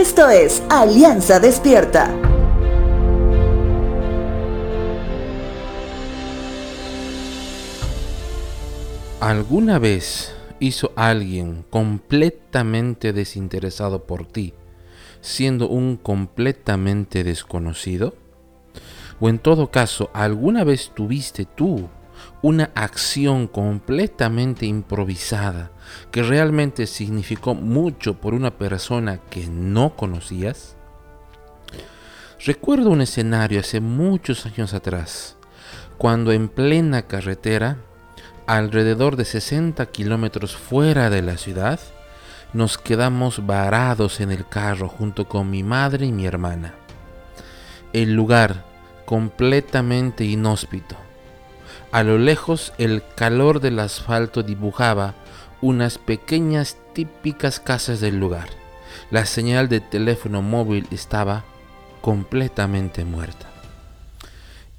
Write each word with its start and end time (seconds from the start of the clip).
Esto 0.00 0.28
es 0.28 0.62
Alianza 0.70 1.40
Despierta. 1.40 2.08
¿Alguna 9.18 9.80
vez 9.80 10.36
hizo 10.60 10.92
alguien 10.94 11.64
completamente 11.68 13.12
desinteresado 13.12 14.04
por 14.04 14.24
ti, 14.24 14.54
siendo 15.20 15.68
un 15.68 15.96
completamente 15.96 17.24
desconocido? 17.24 18.14
¿O 19.18 19.28
en 19.28 19.40
todo 19.40 19.72
caso, 19.72 20.10
alguna 20.12 20.62
vez 20.62 20.92
tuviste 20.94 21.44
tú 21.44 21.88
una 22.42 22.70
acción 22.74 23.48
completamente 23.48 24.66
improvisada 24.66 25.70
que 26.10 26.22
realmente 26.22 26.86
significó 26.86 27.54
mucho 27.54 28.14
por 28.14 28.34
una 28.34 28.52
persona 28.52 29.18
que 29.18 29.46
no 29.46 29.96
conocías? 29.96 30.76
Recuerdo 32.44 32.90
un 32.90 33.00
escenario 33.00 33.60
hace 33.60 33.80
muchos 33.80 34.46
años 34.46 34.72
atrás, 34.72 35.36
cuando 35.96 36.30
en 36.30 36.48
plena 36.48 37.02
carretera, 37.02 37.78
alrededor 38.46 39.16
de 39.16 39.24
60 39.24 39.84
kilómetros 39.86 40.56
fuera 40.56 41.10
de 41.10 41.22
la 41.22 41.36
ciudad, 41.36 41.80
nos 42.52 42.78
quedamos 42.78 43.44
varados 43.44 44.20
en 44.20 44.30
el 44.30 44.46
carro 44.46 44.88
junto 44.88 45.28
con 45.28 45.50
mi 45.50 45.62
madre 45.64 46.06
y 46.06 46.12
mi 46.12 46.26
hermana. 46.26 46.74
El 47.92 48.14
lugar 48.14 48.64
completamente 49.04 50.24
inhóspito 50.24 51.07
a 51.92 52.02
lo 52.02 52.18
lejos 52.18 52.72
el 52.78 53.02
calor 53.16 53.60
del 53.60 53.78
asfalto 53.78 54.42
dibujaba 54.42 55.14
unas 55.60 55.98
pequeñas 55.98 56.76
típicas 56.92 57.60
casas 57.60 58.00
del 58.00 58.18
lugar. 58.18 58.48
La 59.10 59.26
señal 59.26 59.68
de 59.68 59.80
teléfono 59.80 60.42
móvil 60.42 60.86
estaba 60.90 61.44
completamente 62.00 63.04
muerta. 63.04 63.48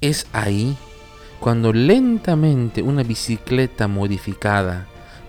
Es 0.00 0.26
ahí 0.32 0.76
cuando 1.40 1.72
lentamente 1.72 2.82
una 2.82 3.02
bicicleta 3.02 3.88
modificada 3.88 4.86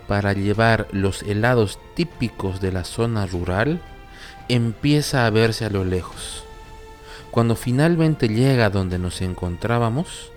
para 0.07 0.33
llevar 0.33 0.87
los 0.91 1.23
helados 1.23 1.79
típicos 1.95 2.61
de 2.61 2.71
la 2.71 2.83
zona 2.83 3.25
rural 3.25 3.81
empieza 4.49 5.25
a 5.25 5.29
verse 5.29 5.65
a 5.65 5.69
lo 5.69 5.85
lejos. 5.85 6.43
Cuando 7.31 7.55
finalmente 7.55 8.27
llega 8.27 8.69
donde 8.69 8.99
nos 8.99 9.21
encontrábamos, 9.21 10.31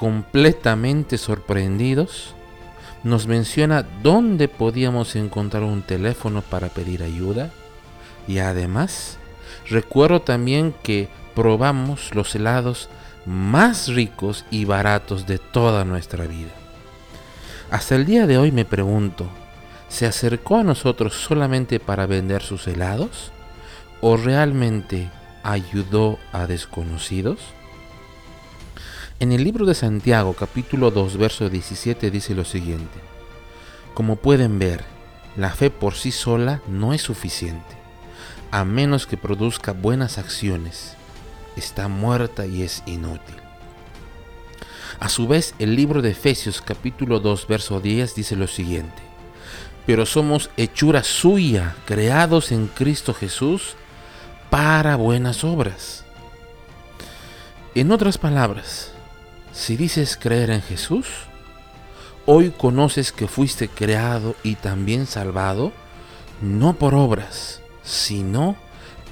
completamente 0.00 1.18
sorprendidos, 1.18 2.34
nos 3.04 3.26
menciona 3.26 3.82
dónde 4.02 4.48
podíamos 4.48 5.14
encontrar 5.14 5.62
un 5.62 5.82
teléfono 5.82 6.40
para 6.40 6.70
pedir 6.70 7.02
ayuda 7.02 7.50
y 8.26 8.38
además 8.38 9.18
recuerdo 9.68 10.22
también 10.22 10.74
que 10.82 11.10
probamos 11.34 12.14
los 12.14 12.34
helados 12.34 12.88
más 13.26 13.88
ricos 13.88 14.46
y 14.50 14.64
baratos 14.64 15.26
de 15.26 15.36
toda 15.36 15.84
nuestra 15.84 16.24
vida. 16.24 16.52
Hasta 17.70 17.94
el 17.94 18.06
día 18.06 18.26
de 18.26 18.38
hoy 18.38 18.52
me 18.52 18.64
pregunto, 18.64 19.28
¿se 19.90 20.06
acercó 20.06 20.56
a 20.56 20.64
nosotros 20.64 21.12
solamente 21.12 21.78
para 21.78 22.06
vender 22.06 22.40
sus 22.40 22.66
helados? 22.68 23.32
¿O 24.00 24.16
realmente 24.16 25.10
ayudó 25.42 26.18
a 26.32 26.46
desconocidos? 26.46 27.38
En 29.20 29.32
el 29.32 29.44
libro 29.44 29.66
de 29.66 29.74
Santiago 29.74 30.32
capítulo 30.32 30.90
2 30.90 31.18
verso 31.18 31.50
17 31.50 32.10
dice 32.10 32.34
lo 32.34 32.46
siguiente. 32.46 32.98
Como 33.92 34.16
pueden 34.16 34.58
ver, 34.58 34.82
la 35.36 35.50
fe 35.50 35.68
por 35.68 35.92
sí 35.92 36.10
sola 36.10 36.62
no 36.66 36.94
es 36.94 37.02
suficiente, 37.02 37.76
a 38.50 38.64
menos 38.64 39.06
que 39.06 39.18
produzca 39.18 39.72
buenas 39.72 40.16
acciones. 40.16 40.96
Está 41.54 41.88
muerta 41.88 42.46
y 42.46 42.62
es 42.62 42.82
inútil. 42.86 43.36
A 44.98 45.10
su 45.10 45.28
vez, 45.28 45.54
el 45.58 45.76
libro 45.76 46.00
de 46.00 46.12
Efesios 46.12 46.62
capítulo 46.62 47.20
2 47.20 47.46
verso 47.46 47.78
10 47.78 48.14
dice 48.14 48.36
lo 48.36 48.46
siguiente. 48.46 49.02
Pero 49.84 50.06
somos 50.06 50.48
hechura 50.56 51.04
suya, 51.04 51.76
creados 51.84 52.52
en 52.52 52.68
Cristo 52.68 53.12
Jesús 53.12 53.74
para 54.48 54.96
buenas 54.96 55.44
obras. 55.44 56.06
En 57.74 57.92
otras 57.92 58.16
palabras, 58.16 58.94
si 59.52 59.76
dices 59.76 60.16
creer 60.20 60.50
en 60.50 60.62
Jesús, 60.62 61.06
hoy 62.26 62.50
conoces 62.50 63.12
que 63.12 63.26
fuiste 63.26 63.68
creado 63.68 64.36
y 64.42 64.54
también 64.54 65.06
salvado, 65.06 65.72
no 66.40 66.74
por 66.74 66.94
obras, 66.94 67.60
sino 67.82 68.56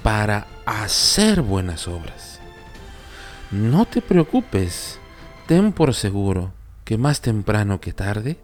para 0.03 0.47
hacer 0.65 1.41
buenas 1.41 1.87
obras. 1.87 2.39
No 3.51 3.85
te 3.85 4.01
preocupes, 4.01 4.99
ten 5.47 5.73
por 5.73 5.93
seguro 5.93 6.53
que 6.85 6.97
más 6.97 7.21
temprano 7.21 7.81
que 7.81 7.93
tarde 7.93 8.39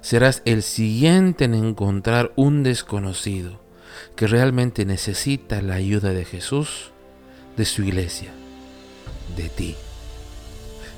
serás 0.00 0.42
el 0.44 0.62
siguiente 0.62 1.44
en 1.44 1.54
encontrar 1.54 2.32
un 2.36 2.62
desconocido 2.62 3.60
que 4.14 4.26
realmente 4.26 4.84
necesita 4.84 5.60
la 5.62 5.74
ayuda 5.74 6.10
de 6.10 6.24
Jesús, 6.24 6.92
de 7.56 7.64
su 7.64 7.82
iglesia, 7.82 8.30
de 9.36 9.48
ti 9.48 9.76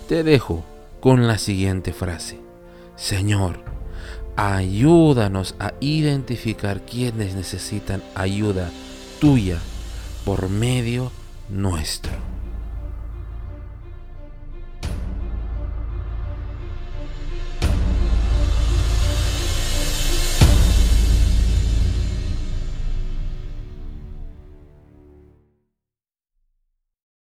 te 0.08 0.24
dejo 0.24 0.64
con 1.00 1.28
la 1.28 1.36
siguiente 1.36 1.92
frase. 1.92 2.40
Señor, 2.96 3.58
ayúdanos 4.36 5.54
a 5.60 5.74
identificar 5.80 6.80
quienes 6.80 7.34
necesitan 7.34 8.02
ayuda 8.14 8.70
tuya 9.20 9.58
por 10.24 10.48
medio 10.48 11.12
nuestro. 11.50 12.12